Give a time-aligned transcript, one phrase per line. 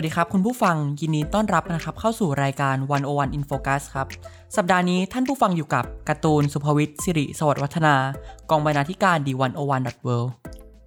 [0.00, 4.06] วัสดีครับ คุณผู้ฟังยินดีต้อนรับนะครับเข้าสู่รายการ 101 in Focus ครับ
[4.56, 7.94] สัปดาห์นี้ท่านผู้ฟังอยู่กับการ์ตูนสุภวิทย์สิริสวัสดิ์วัฒนา
[8.50, 10.08] กองบรรณาธิการดีวันโอวันดอทเว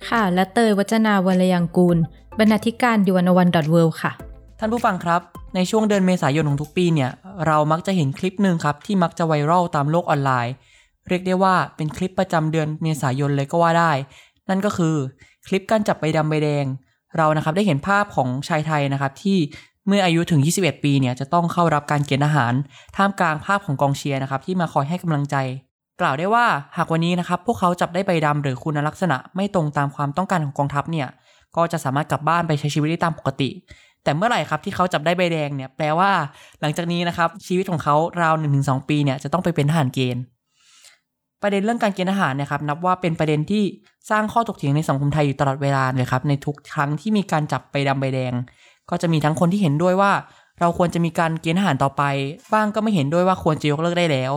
[0.09, 1.97] ค่ะ และเตยวัจนาวรยังกูล
[2.39, 4.11] บรรณาธิการดีวันโอวันดอทเวค่ะ
[4.59, 5.21] ท่านผู้ฟังครับ
[5.55, 7.11] ในช่วงเดือนเมษายนของทุกปีเนี่ย
[7.47, 10.53] เรามักจะเห็นคลิปหนึ่งครับ ที่มักจะไวรัลตามโลกออนไลน์
[11.09, 13.91] เรียกได้ว่าเป็นคลิปประจำเดือนเมษายนเลยก็ว่าได้
[14.49, 14.95] นั่นก็คือ
[15.47, 16.67] คลิปการจับใบดำใบแดง
[17.17, 19.37] เรานะครับได้เห็นภาพของชายไทยนะครับที่
[19.87, 22.53] เมื่ออายุถึง 21 ปีเนี่ยจะต้องเข้ารับการเกณฑ์อาหาร
[22.95, 25.35] ท่ามกลางภาพของกองเชียร์นะครับที่มาคอยให้กำลังใจ
[26.01, 26.45] กล่าวได้ว่า
[26.77, 31.07] หากวันนี้นะครับพวกเขาจับได้ใบดำหรือคุณลักษณะไม่ตรงตามความต้องการของกองทัพเนี่ย
[31.55, 33.49] ก็จะสามารถกลับบ้านไปใช้ชีวิตได้ตามปกติ
[34.03, 36.11] แต่เมื่อไหร่ครับที่เขาจับได้ใบแดงเนี่ยแปลว่า
[36.61, 40.23] หลังจากนี้นะครับชีวิตของเขาราว1-2 ปีเนี่ยจะต้องไปเป็นทหารเกณฑ์
[41.43, 43.63] ประเด็นเรื่องการเกณฑ์ทหารนะครับนับว่าเป็นประเด็นที่
[44.09, 48.33] สร้างข้อถกเถียงในสังคมไทยอยู่ตลอดเวลาเลยครับในทุกครั้งที่มีการจับใบดำใบแดง
[48.89, 50.11] ก็จะมีทั้งคนที่เห็นด้วยว่า
[50.59, 52.03] เราควรจะมีการเกณฑ์ทหารต่อไป
[52.53, 54.31] บ้างก็ไม่เห็นด้วยว่าควรจะยกเลิกได้แล้ว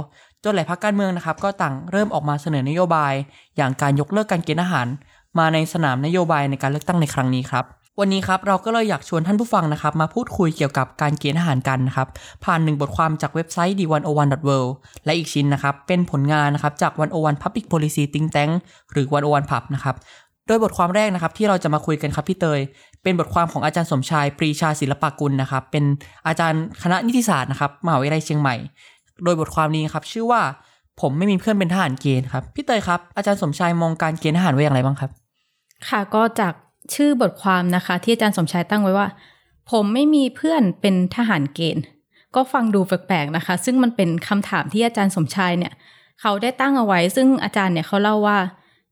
[0.45, 3.15] จนหลายพรรคการเมืองนะครับก็ต่างเริ่มออกมาเสนอนโยบาย
[3.57, 4.87] อย่างการยกเลิกการเกณฑ์ทหาร
[5.39, 7.65] มาในสนามนโยบายในการเลือกตั้งในครั้งนี้ครับ
[8.01, 12.09] วันนี้ครับเราก็เลยอยากชวนท่านผู้ฟังนะครับ มาพูดคุยเกี่ยวกับการเกณฑ์ทหารกันนะครับ
[12.45, 14.71] ผ่านหนึ่งบทความจากเว็บไซต์ d101.world
[15.05, 18.53] และอีกชิ้นนะครับ เป็นผลงานนะครับจาก 101 Public Policy Think Tank
[18.93, 19.97] หรือ 101 Pub นะครับ
[20.47, 22.61] โดยบทความแรกนะครับที่เราจะมาคุยกันครับพี่เตย
[23.03, 25.85] เป็นบทความของอาจารย์สมชายปรีชาศิลปากุลนะครับ เป็น
[26.27, 28.55] อาจารย์คณะนิติศาสตร์นะครับมหาวิทยาลัยเชียงใหม่
[29.25, 30.43] โดยบทความนี้ครับชื่อว่า
[31.01, 35.11] ผมไม่มีเพื่อนเป็นทหารเกณฑ์ครับพี่เตยครับอาจารย์สมชายมองการเกณฑ์ทหารไว้อย่างไรบ้างครับ
[35.89, 36.55] ค่ะก็จาก
[36.95, 39.09] ชื่อบทความนะคะ ที่อาจารย์สมชายตั้งไว้ว่า
[39.71, 41.85] ผมไม่มีเพื่อนเป็นทหารเกณฑ์
[42.35, 45.73] ก็ฟังดูแปลกๆนะคะ ซึ่งมันเป็นคำถามที่อาจารย์สมชายเนี่ย
[46.21, 48.39] เขาได้ตั้งเอาไว้ ซึ่งอาจารย์เนี่ยเขาเล่าว่า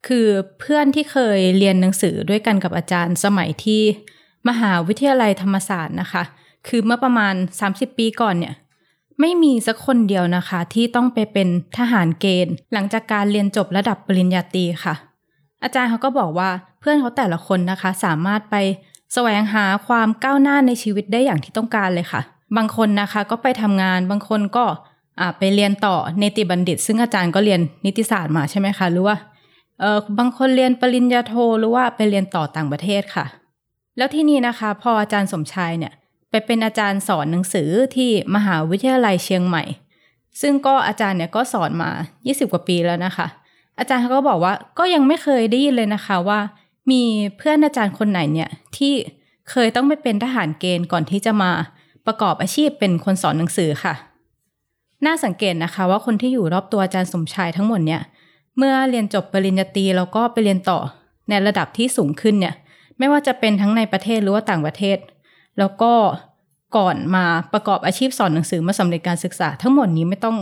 [0.06, 0.26] คือ
[0.60, 3.82] เพื่อนที่เคยเรียนหนังสือด้วยกันกับอาจารย์สมัยที่
[4.48, 6.22] มหาวิทยาลัยธรรมศาสตร์นะคะ
[6.68, 7.34] คือเมื่อประมาณ
[7.66, 8.54] 30 ปีก่อนเนี่ย
[9.20, 14.94] ไม่มีสักคนเดียวนะคะ ที่ต้องไปเป็นทหารเกณฑ์ หลังจากการเรียนจบระดับปริญญาตรีค่ะ
[15.62, 16.50] อาจารย์เขาก็บอกว่า
[16.84, 18.56] พื่อนเขาแต่ละคนนะคะ สามารถไป
[19.14, 22.20] แสวงหาความก้าวหน้าในชีวิตได้อย่างที่ต้องการเลยค่ะ
[22.56, 24.64] บางคนนะคะก็ไปทำงาน บางคนก็
[25.38, 29.16] ไปเรียนต่อเนติบัณฑิต ซึ่งอาจารย์ก็เรียนนิติศาสตร์มาใช่ไหมคะ หรือว่า
[29.80, 33.26] เออบางคนเรียนปริญญาโทหรือว่าไปเรียนต่อต่างประเทศค่ะ
[33.96, 35.92] แล้วที่นี่นะคะ พออาจารย์สมชายเนี่ย
[36.30, 39.62] ไปเป็นอาจารย์สอนหนังสือที่มหาวิทยาลัยเชียงใหม่
[40.40, 41.90] ซึ่งก็อาจารย์เนี่ยก็สอนมา
[42.22, 43.26] 20 กว่าปีแล้วนะคะ
[43.78, 46.38] อาจารย์เขาก็บอกว่าก็ยังไม่เคยได้ยินเลยนะคะว่า
[46.90, 47.02] มี
[47.36, 48.92] เพื่อนอาจารย์คนไหนเนี่ยที่
[49.50, 51.50] เคยต้องไปเป็นทหารเกณฑ์ก่อนที่จะมา
[52.06, 53.94] ประกอบอาชีพเป็นคนสอนหนังสือค่ะ
[55.06, 58.02] น่าสังเกตนะคะว่าคนที่อยู่รอบตัวอาจารย์สมชายทั้งหมดเนี่ย
[58.56, 60.78] เมื่อเรียนจบปริญญาตรีแล้วก็ไปเรียนต่อ
[61.28, 62.54] ในระดับที่สูงขึ้นเนี่ย
[62.98, 64.98] ไม่ว่าจะเป็นทั้งในประเทศหรือว่าต่างประเทศ
[65.58, 65.92] แล้วก็
[66.76, 70.36] ก่อนมาประกอบอาชีพสอนหนังสือมาสำเร็จการศึกษา ทั้งหมดนี้ไม่ต้อง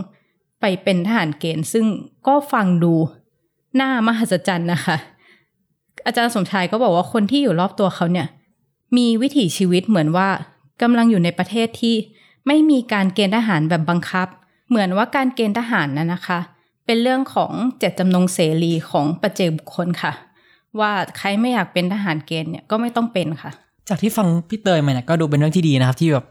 [0.60, 1.86] ไปเป็นทหารเกณฑ์ ซึ่ง
[2.26, 2.94] ก็ฟังดู
[3.80, 4.96] น้ามหัศจรรย์นะคะ
[6.06, 8.26] อาจารย์สมชายก็บอกว่าคนที่อยู่รอบตัวเขาเนี่ย
[8.96, 10.28] มีวิถีชีวิตเหมือนว่า
[10.82, 11.96] กำลังอยู่ในประเทศที่
[12.46, 14.28] ไม่มีการเกณฑ์ทหารแบบบังคับ
[14.68, 16.38] เหมือนว่าการเกณฑ์ทหารนะนะคะ
[16.86, 20.12] เป็นเรื่องของเจตจำนงเสรีของประเจกบุคคลค่ะ
[20.80, 23.50] ว่าใครไม่อยากเป็นทหารเกณฑ์เนี่ยก็ไม่ต้องเป็นค่ะ
[23.88, 26.24] จากที่ฟังพี่เตยมาเนี่ยก็ดูเป็นเรื่องที่ดีนะครับที่แบบ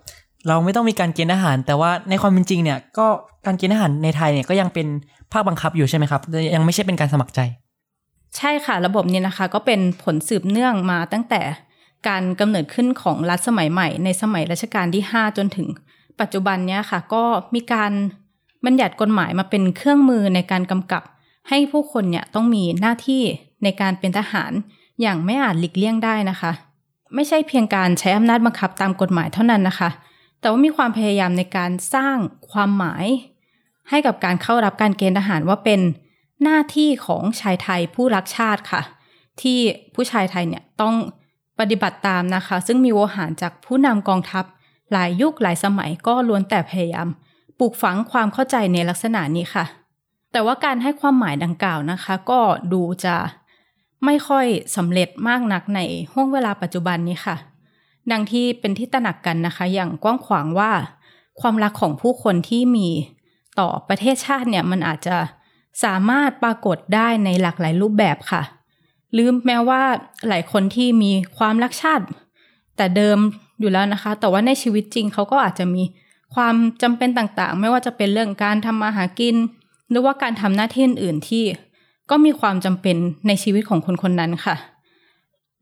[0.47, 3.07] เราไม่ต้องมีการเกณฑ์ทหาร แต่ว่าในความเป็นจริงเนี่ยก็
[3.45, 4.87] การเกณฑ์ทหารในไทยเนี่ยก็ยังเป็น
[5.31, 6.21] ภาคบังคับอยู่ใช่ไหมครับ
[6.55, 7.39] ยังไม่ใช่เป็นการสมัครใจ
[8.37, 11.41] ใช่ค่ะระบบนี้นะคะ ก็เป็นผลสืบเนื่องมาตั้งแต่
[12.07, 15.67] การกำเนิดขึ้นของรัฐสมัยใหม่ ในสมัยรัชกาลที่ 5 จนถึง
[16.19, 17.23] ปัจจุบันเนี้ยค่ะ ก็
[17.55, 17.91] มีการ
[18.65, 21.03] บัญญัติกฎหมายมาเป็นเครื่องมือในการกำกับ
[21.49, 23.23] ให้ผู้คนเนี่ยต้องมีหน้าที่
[23.63, 24.51] ในการเป็นทหาร
[25.01, 26.51] อย่างไม่อาจหลีกเลี่ยงได้นะคะ
[27.15, 29.89] ไม่ใช่เพียงการใช้อำนาจบังคับตามกฎหมายเท่านั้นนะคะ
[30.39, 32.17] แต่ว่ามีความพยายามในการสร้าง
[32.51, 33.05] ความหมาย
[33.89, 35.79] ให้กับการเข้ารับการเกณฑ์ทหารว่าเป็น
[36.43, 38.81] หน้าที่ของชายไทยผู้รักชาติค่ะ
[39.41, 39.57] ที่
[39.95, 40.95] ผู้ชายไทยเนี่ยต้อง
[41.59, 44.45] ปฏิบัติตามนะคะ ซึ่งมีโวหารจากผู้นำกองทัพ
[44.91, 47.07] หลายยุคหลายสมัยก็ล้วนแต่พยายาม
[47.59, 49.65] ปลูกฝังความเข้าใจในลักษณะนี้ค่ะ
[50.31, 52.39] แต่ว่าการให้ความหมายดังกล่าวนะคะ ก็
[52.73, 53.15] ดูจะ
[54.05, 54.45] ไม่ค่อย
[54.75, 55.79] สำเร็จมากนักใน
[56.11, 57.35] ห่วงเวลาปัจจุบันนี้ค่ะ
[58.11, 60.71] ดังที่เป็นที่ตระหนักกันนะคะ อย่างกว้างขวางว่า
[61.41, 62.87] ความรักของผู้คนที่มี
[63.59, 65.17] ต่อประเทศชาติเนี่ยมันอาจจะ
[65.83, 68.41] สามารถปรากฏได้ในหลากหลายรูปแบบค่ะ
[69.13, 69.81] หรือแม้ว่า
[70.27, 72.05] หลายคนที่มีความรักชาติ
[72.77, 73.17] แต่เดิม
[73.59, 75.83] อยู่แล้วนะคะ แต่ว่าในชีวิตจริงเขาก็อาจจะมี
[76.35, 79.35] ความจำเป็นต่างๆ ไม่ว่าจะเป็นเรื่องการทำมาหากิน
[79.89, 81.43] หรือว่าการทำหน้าที่อื่นๆที่
[82.09, 82.95] ก็มีความจำเป็น
[83.27, 84.55] ในชีวิตของคนคนนั้นค่ะ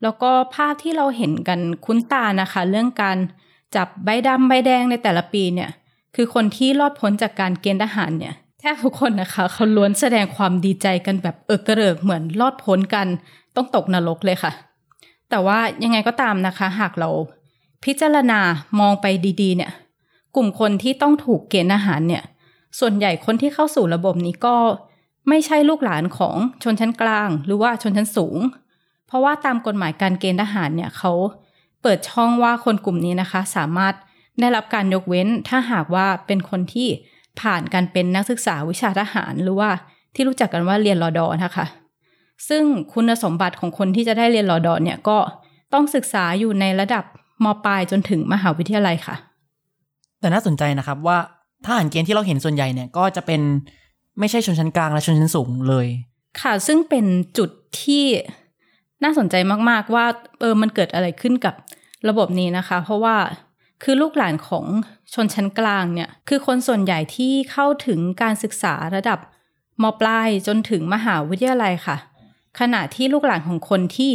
[0.03, 3.17] แล้วก็ภาพที่เราเห็นกันคุ้นตานะคะ เรื่องการ
[3.75, 5.69] จับใบดำใบแดงในแต่ละปีเนี่ย
[6.15, 13.07] คือคนที่รอดพ้นจากการเกณฑ์ทหารเนี่ย แทบทุกคนนะคะ เขาล้วนแสดงความดีใจกันแบบเออกระเริกเหมือนรอดพ้นกัน
[13.55, 14.51] ต้องตกนรกเลยค่ะ
[15.29, 17.09] แต่ว่ายังไงก็ตามนะคะ หากเรา
[17.83, 18.39] พิจารณา
[18.79, 19.05] มองไป
[19.41, 19.71] ดีๆ เนี่ย
[20.35, 22.23] กลุ่มคนที่ต้องถูกเกณฑ์อาหารเนี่ย
[22.79, 24.55] ส่วนใหญ่คนที่เข้าสู่ระบบนี้ก็
[25.29, 28.37] ไม่ใช่ลูกหลานของชนชั้นกลาง หรือว่าชนชั้นสูง
[29.07, 31.11] เพราะว่าตามกฎหมายการเกณฑ์ทหารเนี่ยเขา
[31.81, 33.93] เปิดช่องว่าคนกลุ่มนี้นะคะ สามารถ
[34.39, 36.87] ได้รับการยกเว้นถ้าหากว่าเป็นคนที่
[37.41, 39.69] ผ่านการเป็นนักศึกษาวิชาทหารหรือว่า
[40.15, 41.65] ที่รู้จักกันว่าเรียนรอดอนะคะ
[42.49, 45.17] ซึ่งคุณสมบัติของคนที่จะได้เรียนรอดอเนี่ยก็
[45.73, 47.03] ต้องศึกษาอยู่ในระดับ
[47.43, 49.15] มปลายจนถึงมหาวิทยาลัยค่ะ
[50.19, 51.17] แต่น่าสนใจนะครับว่า
[51.65, 53.41] ทหารเกณฑ์ที่เราเห็นส่วนใหญ่เนี่ยก็จะเป็น
[54.19, 55.87] ไม่ใช่ชนชั้นกลางและชนชั้นสูงเลย
[56.41, 57.05] ค่ะซึ่งเป็น
[57.37, 57.49] จุด
[57.81, 58.05] ที่
[59.03, 59.35] น่าสนใจ
[59.69, 60.05] มากๆว่า
[60.39, 61.55] เออมันเกิดอะไรขึ้นกับ
[62.09, 63.15] ระบบนี้นะคะ เพราะว่า
[63.83, 64.65] คือลูกหลานของ
[65.13, 69.19] ชนชั้นกลางเนี่ย คือคนส่วนใหญ่ที่เข้าถึงการศึกษาระดับ
[69.83, 71.97] มปลายจนถึงมหาวิทยาลัยค่ะ
[72.59, 74.13] ขณะที่ลูกหลานของคนที่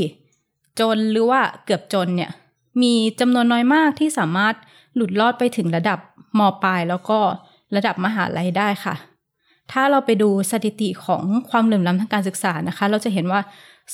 [0.80, 2.30] จนหรือว่าเกือบจนเนี่ย
[2.82, 4.54] มีจำนวนน้อยมากที่สามารถ
[4.94, 5.98] หลุดรอดไปถึงระดับ
[6.38, 7.18] มปลายแล้วก็
[7.76, 8.94] ระดับมหาลัยได้ค่ะ
[9.72, 13.40] ถ้าเราไปดูสถิติของความเหลื่อมล้ำทางการศึกษานะคะ เราจะเห็นว่า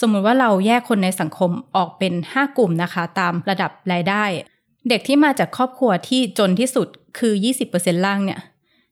[0.01, 4.25] สมมุติว่าเราแยกคนในสังคมออกเป็น 5 กลุ่มนะคะ ตามระดับรายได้
[4.89, 6.89] เด็กที่มาจากครอบครัวที่จนที่สุด
[7.19, 7.33] คือ
[7.69, 8.41] 20%ล่างเนี่ย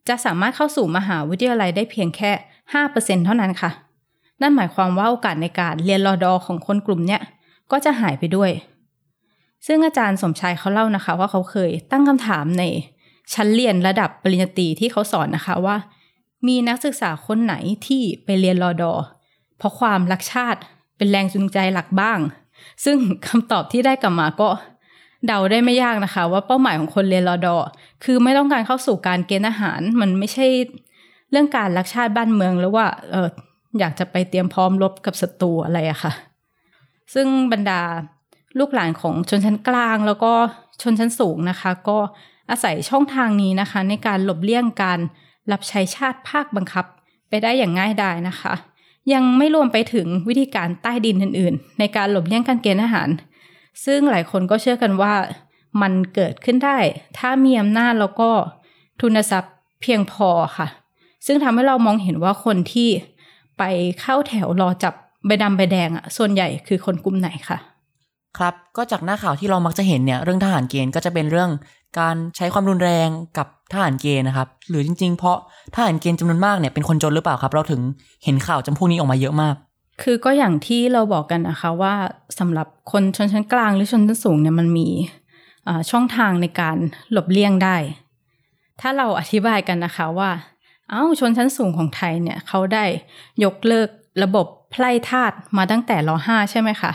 [0.08, 2.31] จะสามารถเข้าสู่มหาวิทยาลัยได้เพียงแค่
[2.79, 3.70] 5%เท่านั้นค่ะ
[4.40, 7.23] นั่นหมายความว่าโอกาสในการเรียนรอดอของคนกลุ่มเนี้ย
[7.70, 8.50] ก็จะหายไปด้วย
[9.67, 12.64] ซึ่งอาจารย์สมชายเขาเล่านะคะ ว่าเขาเคยตั้งคำถามใน
[13.34, 15.76] ชั้นเรียนระดับปริญญาตรีที่เขาสอนนะคะว่า
[16.46, 17.55] มีนักศึกษาคนไหน
[17.87, 18.93] ที่ไปเรียนรอดอ
[19.58, 20.61] เพราะความรักชาติ
[20.96, 22.19] เป็นแรงจูงใจหลักบ้าง
[22.84, 22.96] ซึ่ง
[23.26, 24.49] คำตอบที่ได้กลับมาก็
[25.26, 27.56] เดาได้ไม่ยากนะคะ ว่าเป้าหมายของคนเรียนรอดอ
[28.05, 30.47] คือไม่ต้องการเข้าสู่การเกณฑ์อาหาร มันไม่ใช่
[31.31, 33.29] เรื่องการรักชาติบ้านเมืองหรือว่าเออ
[33.79, 36.12] อยากจะไปเตรียมพร้อมรบกับศัตรูอะไรอะค่ะ
[37.15, 37.81] ซึ่งบรรดา
[38.59, 40.32] ลูกหลานของชนชั้นกลาง แล้วก็
[40.82, 41.99] ชนชั้นสูงนะคะ ก็
[42.50, 44.99] อาศัยช่องทางนี้นะคะ ในการหลบเลี่ยงการ
[45.53, 46.85] รับใช้ชาติภาคบังคับ
[47.29, 48.55] ไปได้อย่างง่ายดายนะคะ
[49.12, 53.09] ยังไม่รวมไปถึงวิธีการใต้ดินอื่น ๆ ในการหลบเลี่ยงการเกณฑ์อาหาร
[53.85, 55.15] ซึ่งหลายคนก็เชื่อกันว่า
[55.83, 56.79] มันเกิดขึ้นได้
[57.19, 58.31] ถ้ามีอำนาจแล้วก็
[59.01, 60.29] ทุนทรัพย์เพียงพอ
[60.59, 60.69] ค่ะ
[61.27, 62.89] ซึ่งทำให้เรามองเห็นว่าคนที่
[63.59, 63.63] ไป
[64.01, 64.95] เข้าแถวรอจับ
[65.27, 67.59] ใบดำใบแดงอะส่วนใหญ่คือคนกลุ่มไหนคะ
[68.39, 71.51] ครับก็จากหน้าข่าวที่เรามักจะเห็นเนี่ยเรื่องทหารเกณฑ์ก็จะเป็นเรื่อง
[71.99, 73.09] การใช้ความรุนแรง
[73.39, 75.39] กับทหารเกณฑ์นะครับ หรือจริง ๆ เพราะ
[75.75, 77.81] ทหารเกณฑ์จำนวนมากเนี่ยเป็นคนจนหรือเปล่าครับ เราถึง
[78.25, 79.55] เห็นข่าวจำพวกนี้ออกมาเยอะมาก
[80.03, 81.95] คือก็อย่างที่เราบอกกันนะคะว่า
[82.39, 84.89] สำหรับคนชนชั้นกลางหรือชนชั้นสูงเนี่ยมันมี
[85.91, 86.77] ช่องทางในการ
[87.12, 87.77] หลบเลี่ยงได้
[88.81, 90.31] ถ้าเราอธิบายกันนะคะว่า
[90.91, 92.84] เอ้าชนชั้นสูงของไทยเนี่ยเขาได้
[93.44, 93.89] ยกเลิก
[94.22, 96.93] ระบบไพร่ทาสมาตั้งแต่รห้าใช่ไหมคะ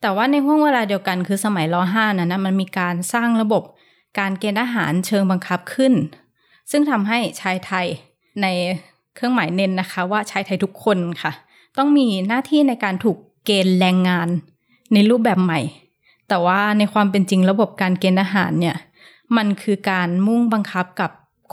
[0.00, 3.62] แต่ว่าในห่วงเวลาเดียวกันคือสมัยรห้านั้นนะมันมีการสร้างระบบ
[4.18, 5.92] การเกณฑ์ทหารเชิงบังคับขึ้น
[6.70, 7.86] ซึ่งทำให้ชายไทย
[8.42, 8.46] ใน
[9.14, 11.32] เครื่องหมายเน้นนะคะ ว่าชายไทยทุกคนค่ะ
[11.78, 14.28] ต้องมีหน้าที่ในการถูกเกณฑ์แรงงาน
[14.92, 15.60] ในรูปแบบใหม่
[16.28, 18.76] แต่ว่าในความเป็นจริงระบบการเกณฑ์ทหารเนี่ย
[19.36, 21.10] มันคือการมุ่งบังคับกับ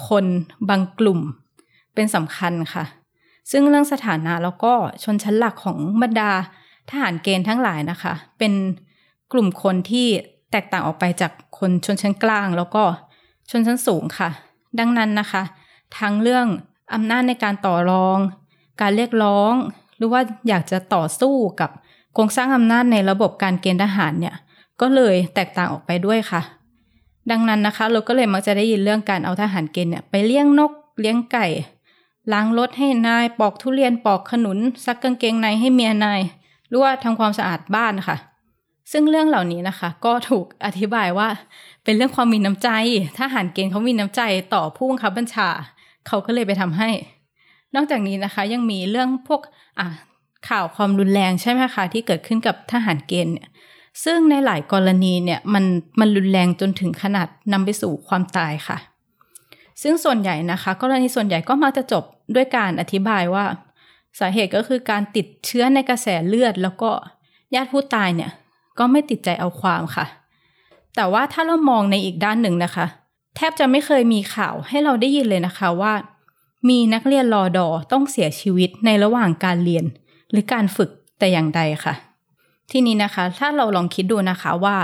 [0.08, 0.26] คน
[0.70, 1.20] บางกลุ่ม
[1.94, 2.86] เป็นสำคัญค่ะ
[3.52, 4.74] ซึ่งเรื่องสถานะแล้วก็
[5.04, 6.32] ชนชั้นหลักของบรรดา
[6.90, 8.54] ทหารเกณฑ์ทั้งหลายนะคะ เป็น
[9.32, 10.08] กลุ่มคนที่
[10.52, 12.84] แตกต่างออกไปจากคนชนชั้นกลาง แล้วก็
[13.50, 14.30] ชนชั้นสูงค่ะ
[14.80, 15.44] ดังนั้นนะคะ
[15.98, 16.48] ทั้งเรื่อง
[16.94, 18.20] อำนาจในการต่อรอง
[18.82, 19.54] การเรียกร้อง
[20.00, 21.70] หรือว่าอยากจะต่อสู้กับ
[22.14, 24.36] โครงสร้างอำนาจในระบบการเกณฑ์ทหารเนี่ย
[24.82, 26.42] ก็เลยแตกต่างออกไปด้วยค่ะ
[27.32, 31.48] ดังนั้นนะคะ เราก็เลยมักจะได้ยินเรื่องการเอาทหารเกณฑ์เนี่ยไปเลี้ยงนกเลี้ยงไก่
[32.32, 36.22] ล้างรถให้นายปอกทุเรียนปอกขนุน ซักกางเกงในให้เมียนาย
[36.68, 38.18] หรือว่าทำความสะอาดบ้านค่ะ
[38.92, 41.28] ซึ่งเรื่องเหล่านี้นะคะ ก็ถูกอธิบายว่า
[41.84, 42.70] เป็นเรื่องความมีน้ำใจ
[43.20, 44.22] ทหารเกณฑ์เขามีน้ำใจ
[44.54, 45.50] ต่อผู้บังคับบัญชา
[46.08, 46.90] เขาก็เลยไปทำให้
[47.76, 49.42] นอกจากนี้นะคะยังมีเรื่องพวก
[50.50, 53.50] ข่าวความรุนแรงใช่ไหมคะที่เกิดขึ้นกับทหารเกณฑ์เนี่ย
[54.04, 55.66] ซึ่งในหลายกรณีเนี่ยมัน
[56.00, 58.78] มันรุนแรงจนถึงขนาดนำไปสู่ความตายค่ะ
[59.82, 62.04] ซึ่งส่วนใหญ่นะคะ กรณีส่วนใหญ่ก็มักจะจบ
[62.36, 63.46] ด้วยการอธิบายว่า
[64.20, 66.92] สาเหตุก็คือการติดเชื้อในกระแสเลือด แล้วก็
[67.56, 68.32] ญาติผู้ตายเนี่ย
[68.80, 70.06] ก็ไม่ติดใจเอาความค่ะ
[70.96, 72.86] แต่ว่าถ้าเรามองในอีกด้านหนึ่งนะคะ
[73.36, 75.94] แทบจะไม่เคยมีข่าวให้เราได้ยินเลยนะคะว่า
[76.68, 79.86] มีนักเรียนรอดอต้องเสียชีวิตในระหว่างการเรียน
[80.32, 80.90] หรือการฝึก
[81.20, 81.94] แต่อย่างใดค่ะ
[82.72, 84.78] ที่นี้นะคะ ถ้าเราลองคิดดูนะคะว่า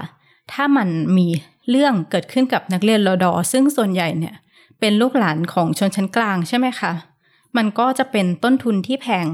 [0.54, 1.28] ถ้ามันมี
[1.70, 4.36] เรื่องเกิดขึ้นกับนักเรียนรอดอซึ่งส่วนใหญ่เนี่ย
[4.80, 6.92] เป็นลูกหลานของชนชั้นกลางใช่ไหมคะ
[7.58, 9.26] มันก็จะเป็นต้นทุนที่แพง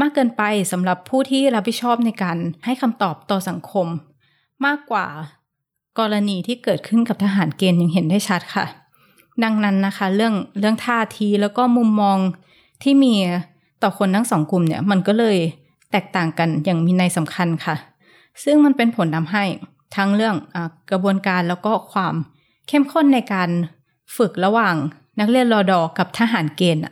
[0.00, 0.42] มากเกินไป
[0.72, 3.86] สำหรับผู้ที่รับผิดชอบในการให้คำตอบต่อสังคม
[4.66, 5.06] มากกว่า
[5.98, 8.66] กรณีที่เกิดขึ้นกับทหารเกณฑ์ยังเห็นได้ชัดค่ะ
[9.44, 12.18] ดังนั้นนะคะ เรื่องเรื่องท่าทีแล้วก็มุมมอง
[12.82, 13.14] ที่มี
[13.82, 15.36] ต่อคนทั้งสองกลุ่มเนี่ย มันก็เลย
[15.90, 17.74] แตกต่างกันอย่างมีในยสำคัญค่ะ
[18.44, 19.44] ซึ่งมันเป็นผลทำให้
[19.96, 20.56] ทั้งเรื่องอ
[20.90, 22.14] กระบวนการแล้วก็ความ
[22.68, 23.48] เข้มข้นในการ
[24.16, 24.74] ฝึกระหว่าง
[25.20, 26.82] นักเรียนรอดอกับทหารเกณฑ์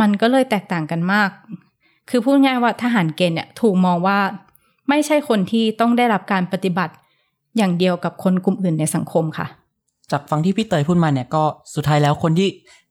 [0.00, 1.30] มันก็เลยแตกต่างกันมาก
[2.10, 4.18] คือพูดง่ายว่าทหารเกณฑ์เนี่ยถูกมองว่า
[4.88, 6.94] ไม่ใช่คนที่ต้องได้รับการปฏิบัติ
[7.56, 9.46] อย่างเดียวกับคนกลุ่มอื่นในสังคมค่ะ
[10.12, 11.42] จากฟังที่พี่เตยพูดมาเนี่ยก็
[11.74, 12.48] สุดท้ายแล้วคนที่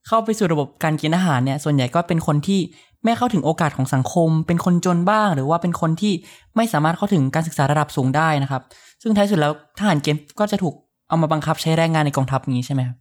[0.08, 2.60] เข้าไปสู่ระบบการกณฑ์ทหารเนี่ยส่วนใหญ่ก็เป็นคนที่
[3.04, 6.14] ไม่เข้าถึงโอกาสของสังคม เป็นคนจนบ้าง หรือว่าเป็นคนที่
[6.56, 8.62] ไม่สามารถเข้าถึงการศึกษาระดับสูงได้นะครับ
[9.02, 10.74] ซึ่งท้ายสุดแล้วทหารเกณฑ์ก็จะถูก
[11.08, 12.98] เอามาบังคับใช้แรงงานในกองทัพนี้ใช่ไหมครับ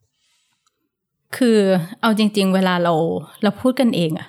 [1.37, 1.59] คือ
[2.01, 2.95] เอาจริง ๆ เวลาเรา
[3.43, 4.29] เราพูดกันเองอะ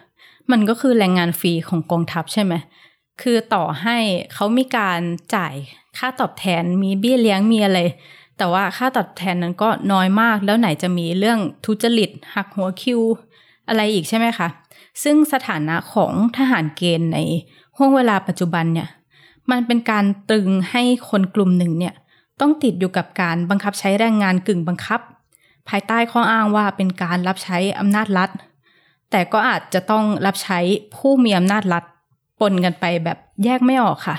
[0.51, 2.53] มันก็คือแรงงานฟรีของกองทัพใช่ไหม
[3.21, 3.97] คือต่อให้
[4.33, 4.99] เขามีการ
[5.35, 5.53] จ่าย
[5.97, 7.79] ค่าตอบแทนมีเบี้ยเลี้ยงมีอะไร
[8.37, 13.01] แต่ว่าค่าตอบแทนนั้นก็น้อยมากแล้วไหนจะมีเรื่องทุจริต หักหัวคิว
[13.67, 14.47] อะไรอีกใช่ไหมคะ
[15.03, 17.17] ซึ่งสถานะของทหารเกณฑ์ใน
[17.77, 18.87] ห่วงเวลาปัจจุบันเนี่ย
[19.51, 21.93] มันเป็นการตรึงให้คนกลุ่มหนึ่งเนี่ย
[22.41, 24.99] ต้องติดอยู่กับการบังคับใช้แรงงานกึ่งบังคับ
[25.69, 28.29] ภายใต้ข้ออ้างว่าเป็นการรับใช้อำนาจรัฐ
[29.11, 30.59] แต่ก็อาจจะต้องรับใช้
[30.95, 31.83] ผู้มีอำนาจรัฐ
[32.39, 34.17] ปนกันไปแบบแยกไม่ออกค่ะ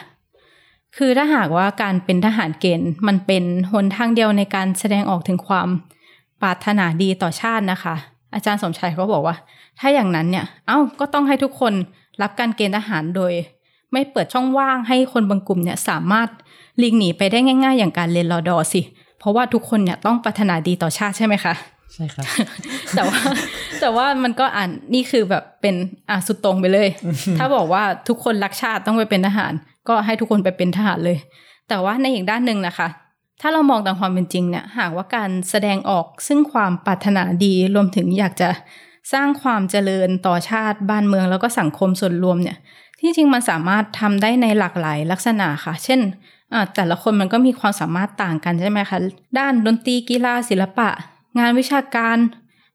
[0.96, 5.68] คือถ้าหากว่าการเป็นทหารเกณฑ์มันเป็นหนทางเดียวในการแสดงออกถึงความ
[6.42, 7.94] ปรารถนาดีต่อชาตินะคะ
[8.34, 9.36] อาจารย์สมชัยเขาบอกว่า
[9.80, 11.72] ถ้าอย่างนั้นเนี่ย เอ้าก็ต้องให้ทุกคน
[12.22, 13.32] รับการเกณฑ์ทหารโดย
[13.92, 16.28] ไม่เปิดช่องว่างให้คนบางกลุ่มเนี่ยสามารถ
[16.78, 18.82] หลีกหนีไปได้ง่าย ๆ อย่างการเรียนรอดอสิ
[19.18, 21.54] เพราะว่าทุกคนเนี่ยต้องปรารถนาดีต่อชาติใช่ไหมคะ
[21.94, 22.24] ใช่ครับ
[22.94, 23.18] แต่ว่า
[23.80, 25.74] แต่ว่ามันก็อ่านนี่คือแบบเป็น
[26.08, 26.88] อ่าสุดตรงไปเลย
[27.38, 29.52] ถ้าบอกว่าทุกคนรักชาติต้องไปเป็นทหาร
[29.88, 31.18] ก็ให้ทุกคนไปเป็นทหารเลย
[31.68, 32.88] แต่ว่าในอีกด้านหนึ่งนะคะ
[33.40, 38.50] ถ้าเรามองตามความเป็นจริงเนี่ยหากว่าการแสดงออกซึ่งความปรารถนาดีรวมถึงอยากจะ
[39.12, 42.58] สร้างความเจริญต่อชาติบ้านเมืองแล้วก็สังคมส่วนรวมเนี่ย
[43.00, 46.00] ที่จริงมันสามารถทำได้ในหลากหลายลักษณะค่ะ เช่น
[46.74, 48.98] แต่ละคนมันก็มีความสามารถต่างกันใช่ไหมคะ
[49.38, 50.88] ด้านดนตรีกีฬาศิลปะ
[51.38, 52.16] งานวิชาการ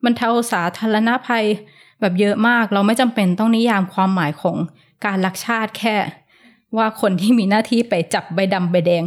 [0.04, 1.46] บรรเทาสาธารณภัย
[2.00, 4.58] แบบเยอะมาก เราไม่จำเป็นต้องนิยามความหมายของ
[5.06, 5.96] การรักชาติแค่
[6.78, 9.04] ว่าคนที่มีหน้าที่ไปจับใบดำใบแดง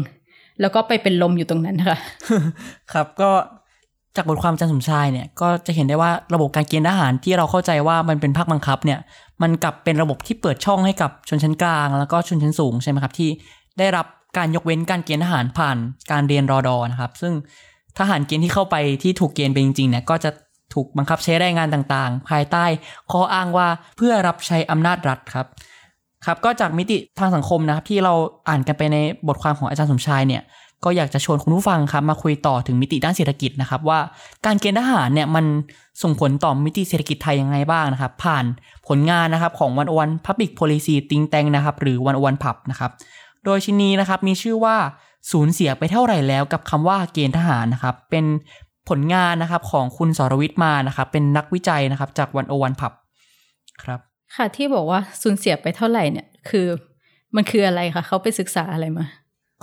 [0.61, 1.99] แล้วก็ไปเป็นลมอยู่ตรงนั้นค่ะ
[2.93, 3.31] ครับก็
[4.17, 8.99] จากบทความอาจารย์สมชายเนี่ยก็จะเห็นได้ว่าระบบการเกณฑ์ทหารที่เราเข้าใจว่ามันเป็นภาคบังคับเนี่ย
[9.43, 13.31] มันกลับเป็นระบบที่เปิดช่องให้กับชนชั้นกลาง แล้วก็ชนชั้นสูงใช่ไหมครับที่
[13.79, 14.07] ได้รับ
[14.37, 15.77] การยกเว้นการเกณฑ์ทหารผ่าน
[16.11, 17.33] การเรียนรอดอนะครับ ซึ่ง
[17.99, 20.31] ทหารเกณฑ์ที่เข้าไปที่ถูกเกณฑ์ไปจริงๆเนี่ยก็จะ
[20.75, 22.65] ถูกบังคับใช้แรงงานต่างๆ ภายใต้
[23.13, 25.47] ข้ออ้างว่าเพื่อรับใช้อำนาจรัฐครับ
[26.27, 28.15] ครับก็จากมิติทางสังคมนะครับที่เรา
[28.49, 28.97] อ่านกันไปใน
[29.29, 30.43] บทความของอาจารย์สมชายเนี่ย
[30.85, 33.99] ก็อยากจะชวนคุณผู้ฟังครับมาคุยต่อถึงมิติด้านเศรษฐกิจนะครับว่า
[34.47, 35.45] การเกณฑ์ทหารเนี่ยมัน
[36.03, 38.45] ส่งผลต่อมิติเศรษฐกิจไทยยังไงบ้างนะครับ ผ่าน
[38.89, 42.91] ผลงานนะครับของวันวัน Public Policy ติงแตงนะครับหรือวันวันพับนะครับ
[43.45, 44.77] โดยชิ้นนี้นะครับมีชื่อว่า
[45.31, 48.25] สูญเสียไปเท่าไหร่แล้วกับคำว่าเกณฑ์ทหารนะครับเป็น
[48.89, 52.93] ผลงานนะครับของคุณสรวิทย์มานะครับเป็นนักวิจัยนะครับจากวันโอวันพับ
[53.83, 54.01] ครับ
[54.35, 56.67] ค่ะที่บอกว่าสูญเสียไปเท่าไหร่เนี่ย คือ
[57.37, 59.07] มันคืออะไรคะเขาไปศึกษาอะไรมา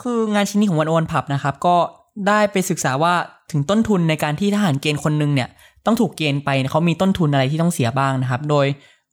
[0.01, 1.75] คืองานชิ้นนี้ของวันโอวันพับนะครับ ก็
[2.27, 3.13] ได้ไปศึกษาว่า
[3.51, 5.49] ถึงต้นทุนในการที่ทหารเกณฑ์คนหนึงเนี่ย
[5.85, 8.65] ต้องถูกเกณฑ์ไปเขามีต้นทุนอะไรที่ต้องเสียบ้างนะครับ โดย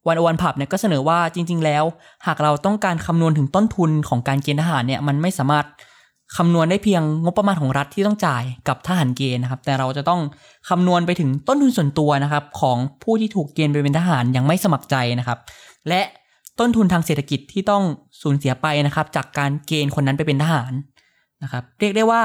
[0.07, 1.85] วันโอวันพับเนี่ยก็เสนอว่าจริง ๆ แล้ว
[2.27, 5.67] หากเราต้องการคำนวณถึงต้นทุนของการเกณฑ์ทหารเนี่ยมันไม่สามารถ
[6.37, 10.21] คำนวณได้เพียงงบประมาณของรัฐที่ต้องจ่ายกับทหารเกณฑ์นะครับ แต่เราจะต้อง
[10.69, 15.39] คำนวณไปถึงต้นทุนส่วนตัวนะครับ ของผู้ที่ถูกเกณฑ์ไปเป็นทหารย่างไม่สมัครใจนะครับ
[15.89, 16.01] และ
[16.61, 17.83] ต้นทุนทางเศรษฐกิจที่ต้อง
[18.23, 20.73] สูญเสียไปนะครับ จากการเกณฑ์คนนั้นไปเป็นทหาร
[21.43, 22.23] นะครับ เรียกได้ว่า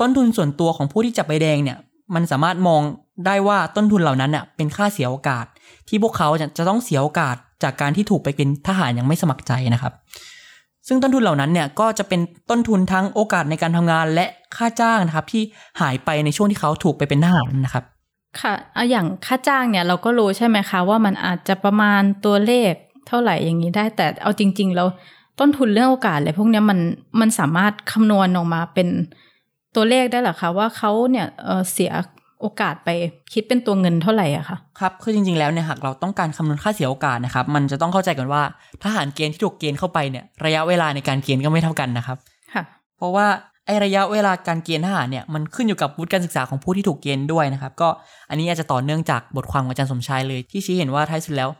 [0.00, 1.78] ต้นทุนส่วนตัวของผู้ที่จับใบแดงเนี่ย
[2.14, 2.82] มันสามารถมอง
[3.26, 5.46] ได้ว่าต้นทุนเหล่านั้นเน่ะเป็นค่าเสียโอกาส
[5.88, 9.92] ที่พวกเขาจะจะต้องเสียโอกาสจากการที่ถูกไปเป็นทหารย่างไม่สมัครใจนะครับ
[10.88, 12.20] ซึ่งต้นทุนเหล่านั้นเนี่ยก็จะเป็น
[12.50, 15.42] ต้นทุนทั้งโอกาสในการทำงานและค่าจ้างนะครับ ที่
[15.80, 17.84] หายไปในช่วงที่เขาถูกไปเป็นทหารนะครับ
[18.40, 22.72] ค่ะเอาอย่างค่าจ้างเนี่ยเราก็รู้ใช่ไหมคะ ว่ามันอาจจะประมาณตัวเลข
[23.08, 24.88] เท่าไหร่อย่างนี้ได้ แต่เอาจริง ๆ แล้ว
[25.40, 26.78] ต้นทุนเรื่องโอกาสอะไรพวกนี้มัน
[27.20, 28.88] มันสามารถคำนวณออกมาเป็น
[29.74, 31.92] ตัวเลขได้หรอคะว่าเขาเนี่ยเเสีย
[32.42, 32.88] โอกาสไป
[33.32, 38.42] คิดเป็นตัวเงินเท่าไหร่อะคะครับคือจริงๆแล้วเนี่ยหากเราต้องการคำนวณค่าเสียโอกาสนะครับ มันจะต้องเข้าใจกันว่า
[38.84, 42.18] ทหารเกณฑ์ที่ถูกเกณฑ์เข้าไปเนี่ยระยะเวลาในการเกณฑ์ก็ไม่เท่ากันนะครับ
[42.54, 42.62] ค่ะ
[42.96, 43.26] เพราะว่า
[43.66, 47.88] ไอระยะเวลาการเกณฑ์ทหารเนี่ยมันขึ้นอยู่กับวุฒิการศึกษาของผู้ที่ถูกเกณฑ์ด้วยนะครับก็
[48.30, 51.50] อันนี้อาจจะต่อเนื่องจากบทความของอาจารย์สมชายเลยที่ชี้เห็นว่าท้ายสุดแล้ว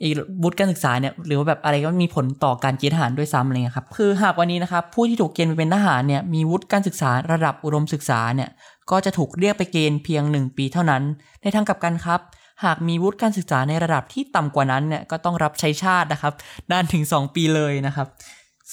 [0.00, 0.10] ไอ้
[0.42, 8.48] วุฒิการศึกษาเนี่ยหรือว่าแบบอะไรก็มีผลต่อการเกณฑ์ทหารด้วยซ้ำอะไรเงี้ยครับคือหากวันนี้นะครับผู้ที่ถูกเกณฑ์ไปเป็นทหารเนี่ยมีวุฒิการศึกษาระดับอุดมศึกษาเนี่ย
[8.90, 11.02] ก็จะถูกเรียกไปเกณฑ์เพียง 1 ปีเท่านั้น
[11.42, 12.20] ในทางกลับกันครับ
[12.64, 16.32] หากมีวุฒิการศึกษาในระดับที่ต่ำกว่านั้นเนี่ยก็ต้องรับใช้ชาตินะครับ
[16.70, 18.06] นานถึง 2 ปีเลยนะครับ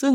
[0.02, 0.14] ซึ่ง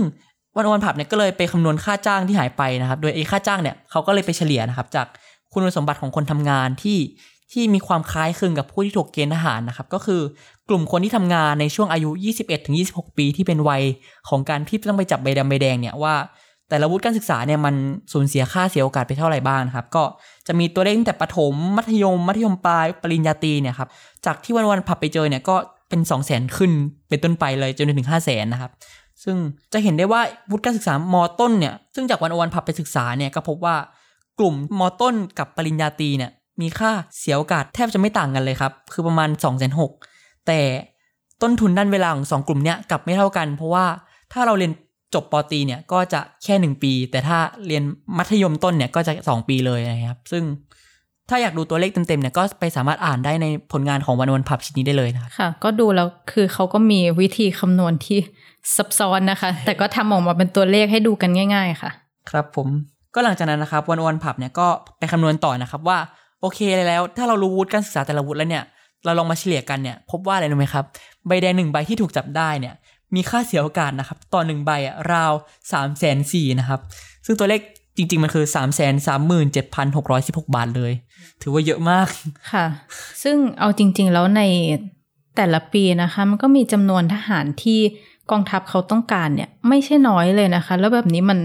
[0.56, 5.06] วันวันผับเนี่ยก็เลยไปคำนวณค่าจ้างที่หายไปนะครับ โดยไอ้ค่าจ้างเนี่ยเขาก็เลยไปเฉลี่ยนะครับ จาก
[5.52, 6.98] คุณสมบัติของคนทำงานที่
[7.52, 10.22] ที่มีความคล้ายคลึงกับผู้ที่ถูกเกณฑ์ทหารนะครับ ก็คือ
[10.68, 12.10] กลุ่มคนที่ทำงานในช่วงอายุ
[12.64, 13.82] 21-26 ปีที่เป็นวัย
[14.28, 16.14] ของการที่ต้องไปจับใบดำใบแดงเนี่ยว่า
[16.70, 17.74] แต่ละวุฒิการศึกษาเนี่ยมัน
[18.12, 20.02] สูญเสียค่าเสียโอกาสไปเท่าไหร่บ้างครับ ก็
[20.46, 23.88] จะมีตัวเลขตั้งแต่ประถมมัธยม มัธยมปลายปริญญาตรีเนี่ยครับ
[24.26, 25.56] จากที่วันวันผับไปเจอเนี่ยก็
[25.88, 26.72] เป็น2 0 0 0 0 0ขึ้น
[27.08, 28.70] เป็นต้นไปเลยจนถึง 5 0 0 0 0นนะครับ
[29.24, 29.36] ซึ่ง
[29.72, 33.76] จะเห็นได้ว่าวุฒิการศึกษามต้นเนี่ยซึ่งจากวันวันผับไปศึกษาเนี่ยก็พบว่า
[34.38, 39.80] กลุ่มมต้นกับปริญญาตรีเนี่ยมีค่าเสียโอกาสแทบจะไม่ต่างกันเลยครับคือประมาณ2องแสนห
[40.46, 40.60] แต่
[41.42, 43.86] ต้นทุนด้านเวลาของสองกลุ่มเนี้ยกลับไม่เท่ากัน เพราะว่า
[44.32, 44.72] ถ้าเราเรียน
[45.14, 47.82] จบปตรีเนี่ยก็จะแค่หนึ่งปี แต่ถ้าเรียน
[48.18, 50.44] มัธยมต้นเนี่ยก็จะสองปีเลยนะครับ ซึ่ง
[51.28, 58.18] ถ้าอยากดูตัวเลขเต็มๆเนี่ยก็ไปสามารถอ่านได้ในผลงานของวันวันผับชิ้นนี้ได้เลยนะครับค่ะ ก็ดูแล้วคือเขาก็มีวิธีคำนวณที่
[58.76, 61.90] ซับซ้อนนะคะ แต่ก็ทำออกมาเป็นตัวเลขให้ดูกันง่าย ๆ ค่ะ
[62.30, 62.68] ครับผม
[63.14, 64.66] ก็หลังจากนั้นนะครับวันวันผับเนี่ยก็
[64.98, 65.98] ไปคำนวณต่อนะครับว่า
[66.40, 68.64] โอเคแล้ว ถ้าเรารู้วุฒิการศึกษาแต่ละวุฒิแล้วเนี่ย
[69.04, 70.84] เราลองมาเฉลี่ยกันเนี่ยพบว่าอะไรรู้ไหมครับ
[71.26, 72.74] ใบแดงหนึ่งใบที่ถูกจับได้เนี่ย
[73.14, 75.32] มีค่าเสียโอกาสนะครับ ต่อหนึ่งใบอะราว
[75.72, 76.80] สามแสนสี่นะครับ
[77.26, 77.60] ซึ่งตัวเลข
[77.96, 80.92] จริง ๆ มันคือสามแสนสามหมื่นเจ็ดพันหกร้อยสิบหกบาทเลย
[81.42, 82.08] ถือว่าเยอะมาก
[82.52, 82.66] ค่ะ
[83.22, 84.42] ซึ่งเอาจริง ๆ แล้วใน
[85.36, 87.80] แต่ละปีนะคะ มันก็มีจำนวนทหารที่
[88.30, 91.38] กองทัพเขาต้องการเนี่ย ไม่ใช่น้อยเลยนะคะ แล้วแบบนี้มัน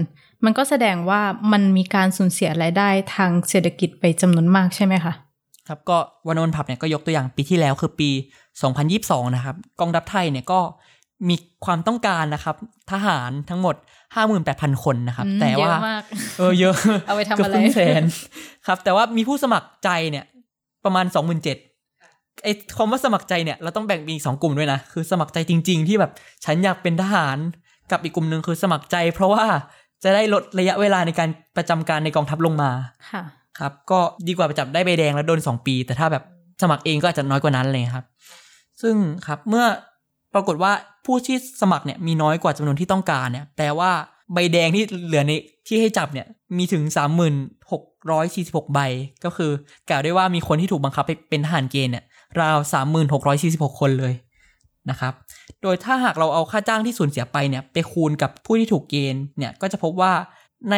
[0.44, 1.20] มันก็แสดงว่า
[1.52, 5.12] มันมีการสูญเสียรายได้ทางเศรษฐกิจไปจำนวนมากใช่ไหมคะ
[5.68, 8.10] ครับก็วันวันผับเนี่ยก็ยกตัวอย่างปีที่แล้วคือปี
[8.72, 10.60] 2022 นะครับ กองทัพไทยเนี่ยก็
[11.28, 12.56] มีความต้องการนะครับ
[12.92, 13.76] ทหารทั้งหมด
[14.28, 16.02] 58,000 คนนะครับอืมแต่ว่าเยอะมาก
[16.38, 16.74] เออเยอะ
[17.06, 18.02] เอาไปทำกืบอะไรครึ่งแสน
[18.66, 20.24] ครับ แต่ว่ามีผู้สมัครใจเนี่ย
[20.84, 21.06] ประมาณ
[21.74, 26.12] 27,000ไอ้คำว่าสมัครใจเนี่ยเราต้องแบ่งเป็นอีกสองกลุ่มด้วยนะ คือสมัครใจจริง ๆ ที่แบบ
[26.44, 27.36] ฉันอยากเป็นทหาร
[27.90, 29.44] กับอีกกลุ่มหนึ่งคือสมัครใจ เพราะว่า
[30.04, 32.70] จะได้ลดระยะเวลาในการประจำการในกองทัพลงมา
[33.10, 33.22] ค่ะ
[33.58, 36.24] ครับ ก็ดีกว่าไปจับได้ใบแดงแล้วโดน 2 ปี แต่ถ้าแบบ
[36.62, 38.06] สมัครเองก็อาจจะน้อยกว่านั้นเลยครับ
[38.82, 38.94] ซึ่ง
[39.26, 39.64] ครับเมื่อ
[40.36, 40.72] ปรากฏว่า
[41.06, 43.90] ผู้ที่สมัครเนี่ยมีน้อยกว่าจำนวนที่ต้องการเนี่ยแปลว่า
[44.34, 45.32] ใบแดงที่เหลือใน
[45.66, 46.26] ที่ให้จับเนี่ย
[46.58, 46.82] มีถึง
[47.98, 48.78] 3646 ใบ
[49.24, 49.50] ก็คือ
[49.88, 52.04] กล่าวได้ว่ามีคนที่ถูกบังคับไปเป็นทหารเกณฑ์เนี่ย
[52.40, 52.58] ราว
[53.18, 54.14] 3646 คนเลย
[54.90, 55.12] นะครับ
[55.62, 60.12] โดยถ้าหากเราเอาค่าจ้างที่สูญเสียไปเนี่ยไปคูณกับผู้ที่ถูกเกณฑ์เนี่ยก็จะพบว่า
[60.70, 60.76] ใน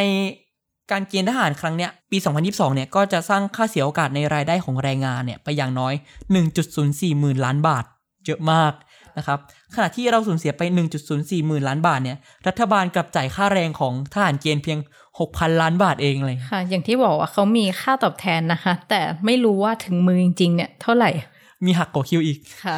[0.91, 5.95] การเกณฑ์ทหารครั้งเนี้ยปี 2022 เนี่ยก็จะสร้างค่าเสียโอกาสในรายได้ของแรงงานเนี่ยไปอย่างน้อย
[6.57, 7.85] 1.04หมื่นล้านบาท
[8.27, 8.73] เยอะมาก
[9.19, 9.39] นะครับ
[9.75, 10.63] ขณะที่เราสูญเสียไป
[11.05, 14.79] 1.04หมื่นล้านบาทเนี่ยรัฐบาลกลับจ่ายค่าแรงของทหารเกณฑ์เพียง
[15.19, 21.11] 6,000 ล้านบาทเองเลยค่ะ อย่างที่บอกว่าเขามีค่าตอบแทนนะคะ แต่ไม่รู้ว่าถึงมือจริงๆเนี่ยเท่าไหร่
[21.65, 22.77] มีหักกว่าคิวอีกค่ะ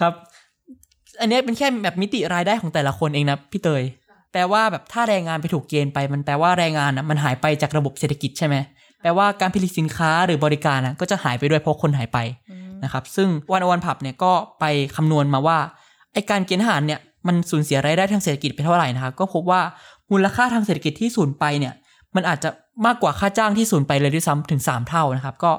[0.00, 0.12] ครับ
[1.20, 3.82] อันนี้เป็นแค่แบบมิติรายได้ของแต่ละคนเองนะพี่เตย
[4.32, 8.56] แปลว่าแบบถ้าแรงงานไปถูกเกณฑ์ไป มันแปลว่าแรงงานอะมันหายไปจากระบบเศรษฐกิจใช่ไหม
[9.02, 12.18] แปลว่าการผลิตสินค้าหรือบริการอะก็จะหายไปด้วยเพราะคนหายไป
[12.84, 14.64] นะครับซึ่งวันอวันผับเนี่ยก็ไป
[14.96, 15.58] คำนวณมาว่า
[16.12, 19.60] ไอการเกณฑ์ทหารเนี่ยมันสูญเสียรายได้ทางเศรษฐกิจไปเท่าไหร่นะครับก็พบว่า
[20.10, 21.74] มูลค่าทางเศรษฐกิจที่สูญไปเนี่ย
[22.14, 22.50] มันอาจจะ
[22.86, 25.52] มากกว่าค่าจ้างที่สูญไปเลยด้วยซ้ำถึง 3 เท่านะครับก็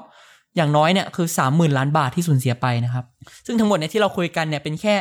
[0.56, 3.04] อย่างน้อยเนี่ยคือ 30,000 ล้านบาทที่สูญเสียไปนะครับ
[3.46, 4.94] ซึ่งทั้งหมดเนี่ยที่เราคุยกันเนี่ยเป็นแค่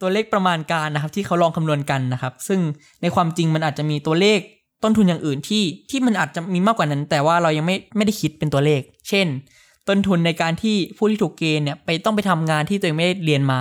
[0.00, 2.60] ตัวเลขประมาณการนะครับ ที่เขาลองคำนวณกันนะครับ ซึ่ง
[3.02, 4.38] ในความจริงมันอาจจะมีตัวเลข
[4.82, 9.26] ต้นทุนอย่างอื่นที่ที่มันอาจจะมีมากกว่านั้น แต่ว่าเรายังไม่ไม่ได้คิดเป็นตัวเลข เช่น
[9.88, 13.60] ต้นทุนในการที่ผู้ที่ถูกเกณฑ์เนี่ยไปต้องไปทำงานที่ตัวเองไม่ได้เรียนมา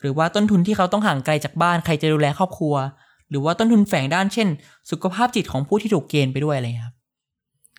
[0.00, 2.74] หรือว่าต้นทุนที่เขาต้องห่างไกลจากบ้านใครจะดูแลครอบครัว
[3.30, 4.48] หรือว่าต้นทุนแฝงด้านเช่น
[4.90, 6.96] สุขภาพจิตของผู้ที่ถูกเกณฑ์ไปด้วยอะไรอย่างเงี้ยครับ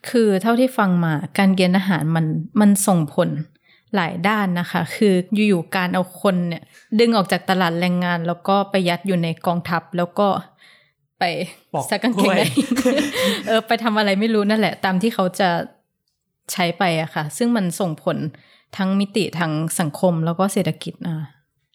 [0.10, 2.26] คือเท่าที่ฟังมาการเกณฑ์อาหารมัน
[2.60, 3.30] มันส่งผล
[3.96, 5.14] หลายด้านนะคะ คือ
[5.48, 6.64] อยู่ๆการเอาคนเนี่ย
[7.00, 10.28] ดึงออกจากตลาดแรงงาน แล้วก็ไปยัดอยู่ในกองทัพแล้วก็
[11.20, 11.24] ไป
[11.74, 12.42] ปอกซักกางเกงกล้วยใน
[13.48, 15.50] เออไปทำอะไรไม่รู้นั่นแหละ ตามที่เขาจะ
[16.52, 18.18] ใช้ไปอะค่ะ ซึ่งมันส่งผล
[18.78, 21.16] ทั้งมิติทางสังคมแล้วก็เศรษฐกิจนะ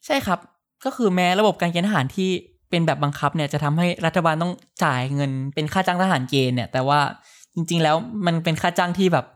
[0.07, 0.39] ใช่ครับ
[0.85, 2.31] ก็คือแม้ระบบการเกณฑ์ทหารที่
[2.71, 4.53] เป็นแบบบังคับเนี่ยจะทำให้รัฐบาลต้อง
[4.85, 7.01] จ่ายเงินเป็นค่าจ้างทหารเกณฑ์เนี่ย แต่ว่า
[7.55, 9.27] จริง ๆ แล้วมันเป็นค่าจ้างที่แบบ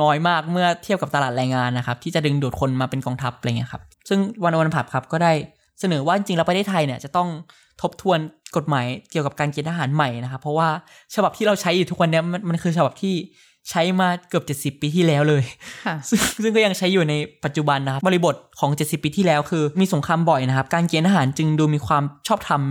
[0.00, 5.32] น้อยมากเมื่อเทียบกับตลาดแรงงานนะครับ ที่จะดึงดูดคนมาเป็นกองทัพอะไรเงี้ยครับ ซึ่งวันวันผับครับก็ได้
[5.80, 7.28] เสนอว่าจริงๆแล้วประเทศไทยเนี่ยจะต้อง
[7.82, 8.18] ทบทวน
[8.56, 10.68] กฎหมายเกี่ยวกับการเกณฑ์ทหารใหม่นะครับ เพราะว่า
[11.14, 13.14] ฉบับที่เราใช้อยู่ทุกวันนี้มันมันคือฉบับที่
[13.70, 15.42] ใช้มาเกือบ 70 ปีที่แล้วเลย
[15.86, 22.62] ค่ะซึ่งซึ่งก็ยังใช้อยู่ในปัจจุบันนะครับบริบทของ 70 ปีที่แล้วคือ มีสงครามบ่อยนะครับ การเกณฑ์ทหารจึงดูมีความชอบธรรม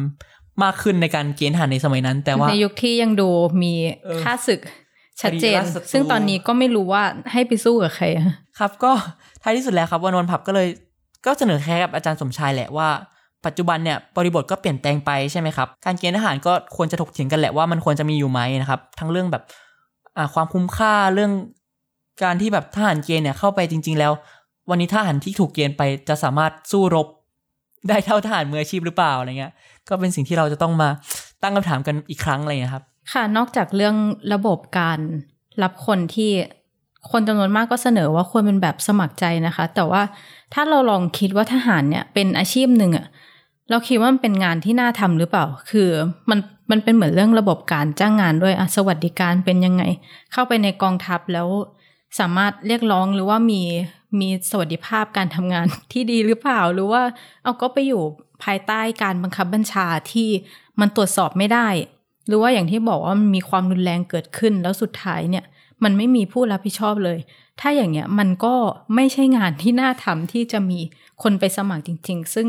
[0.64, 3.30] มากขึ้นในการเกณฑ์ทหารในสมัยนั้น แต่ว่าในยุคที่ยังดู
[3.64, 3.74] มี
[4.06, 4.62] เออค่าศึก
[5.22, 8.26] ชัดเจนคดีราชศัตรูซึ่งตอนนี้ก็ไม่รู้ว่าให้ไปสู้กับใครอะ
[8.60, 8.92] ครับ ก็
[9.44, 10.68] ท้ายที่สุดแล้วครับวันวันผับก็เลย
[11.26, 12.90] ก็เสนอแค่กับอาจารย์สมชายแหละว่า
[13.46, 19.44] ปัจจุบันเนี่ยบริบทก็เปลี่ยนแปลงไปใช่ไหมครับ การเกณฑ์ทหารก็ควรจะถกเถียงกันแหละว่ามันควรจะมีอยู่ไหมนะครับ ทั้งเรื่องแบบ
[20.18, 21.32] อ่าความคุ้มค่าเรื่อง
[22.24, 24.12] การที่แบบทหารเกณฑ์เนี่ยเข้าไปจริง ๆ แล้ว
[24.70, 27.08] วันนี้ทหารที่ถูกเกณฑ์ไปจะสามารถสู้รบ
[27.90, 29.54] ได้เท่าทหารมืออาชีพหรือเปล่าอะไรเงี้ย
[29.90, 30.90] ก็เป็นสิ่งที่เราจะต้องมา
[31.44, 33.96] ตั้งคำถามกันอีกครั้งเลยนะครับ ค่ะ นอกจากเรื่อง
[34.34, 35.00] ระบบการ
[35.64, 36.32] รับคนที่
[37.12, 40.02] คนจำนวนมากก็เสนอว่าควรเป็นแบบสมัครใจนะคะ แต่ว่า
[40.54, 43.06] ถ้าเราลองคิดว่าทหารเนี่ยเป็นอาชีพหนึ่งอะ
[43.70, 45.90] เราคิดว่ามันเป็นงานที่น่าทำหรือเปล่า คือ
[46.30, 46.40] มัน
[46.72, 49.84] มันเป็นเหมือนเรื่องระบบการจ้างงานด้วยอะสวัสดิการเป็นยังไง
[50.32, 51.48] เข้าไปในกองทัพแล้ว
[52.20, 53.62] สามารถเรียกร้องหรือว่ามี
[54.20, 57.02] มีสวัสดิภาพการทำงานที่ดีหรือเปล่า หรือว่า
[57.44, 58.04] เอาก็ไปอยู่
[58.44, 60.30] ภายใต้การบังคับบัญชาที่
[60.80, 61.68] มันตรวจสอบไม่ได้
[62.28, 65.46] หรือว่าอย่างที่บอกว่ามันมีความรุนแรงเกิดขึ้นแล้วสุดท้ายเนี่ย
[65.84, 67.20] มันไม่มีผู้รับผิดชอบเลย
[67.60, 68.56] ถ้าอย่างเงี้ยมันก็
[68.96, 70.80] ไม่ใช่งานที่น่าทำที่จะมี
[71.24, 72.48] คนไปสมัครจริง ๆ ซึ่ง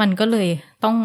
[0.00, 0.48] มันก็เลย
[0.84, 0.96] ต้อง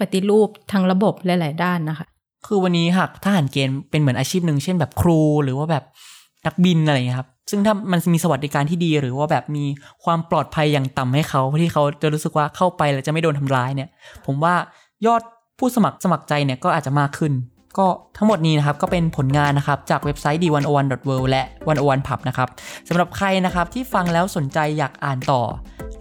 [0.00, 2.06] ปฏิรูปทั้งระบบหลาย ๆ ด้านนะคะ
[2.46, 5.84] คือวันนี้หากทหารเกณฑ์เป็นเหมือนอาชีพหนึ่งเช่นแบบครูหรือว่าแบบ
[6.46, 9.64] นักบินอะไรอย่างเงี้ยครับ ซึ่งถ้ามันมีสวัสดิการที่ดีหรือว่าแบบมี
[10.04, 13.88] ความปลอดภัยอย่างต่ำให้เขาเพื่อที่เขาจะรู้สึกว่าเข้าไปแล้วจะไม่โดนทำร้ายเนี่ย
[14.26, 14.54] ผมว่า
[15.06, 15.22] ยอด
[15.58, 17.32] ผู้สมัครสมัครใจเนี่ยก็อาจจะมากขึ้น
[17.78, 21.42] ก็ทั้งหมดนี้นะครับก็เป็นผลงานนะครับจากเว็บไซต์ d101.world และ
[21.76, 22.48] 101 pub นะครับ
[22.88, 25.42] สำหรับใครนะครับที่ฟังแล้วสนใจอยากอ่านต่อ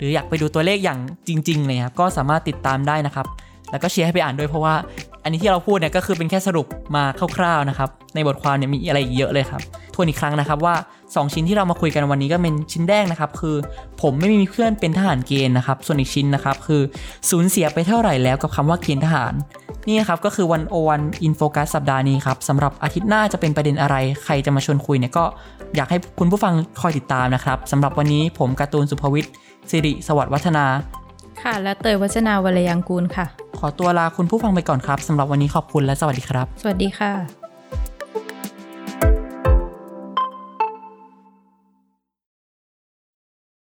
[0.01, 3.25] หรืออยากไปดูตัวเลขอย่างจริงๆเลยครับก็สามารถติดตามได้นะครับ
[3.71, 4.75] แล้วก็เชียร์ให้ไปอ่านด้วยเพราะว่า
[5.23, 7.03] อันนี้ที่เราพูดเนี่ยก็คือเป็นแค่สรุปมา
[7.37, 9.61] คร่าวๆนะครับ ในบทความเนี่ยมีอะไรเยอะเลยครับ
[9.93, 13.55] ทวนอีกครั้งนะครับว่า 2 ชิ้นที่เรามาคุยกันวันนี้ก็เป็นชิ้นแรกนะครับ คือ
[14.01, 16.81] ผมไม่มีเพื่อนเป็นทหารเกณฑ์นะครับ ส่วนอีกชิ้นนะครับคือ
[17.29, 19.33] สูญเสียไปเท่าไหร่แล้วกับคำว่าเกณฑ์ทหาร
[19.87, 25.23] นี่นะครับก็คือวันโอวันอินโฟกัสสัปดาห์นี้ครับสำหรับอาทิตย์หน้าจะเป็นประเด็นอะไร ใครจะมาชวนคุยเนี่ยก็
[25.75, 29.31] อยากให้คุณผู้ฟังคอยติดตามนะครับสำหรับวันนี้ผมการ์ตูนสุภวิทย์
[29.69, 30.65] สิริสวัสดิ์วัฒนา
[31.41, 33.25] ค่ะ และเตยวัจนาวรยังกูลค่ะ
[33.59, 37.40] ขอตัวลาคุณผู้ฟังไปก่อนครับสำหรับวันนี้ขอบคุณและสวัสดีครับ สวัสดีค่ะ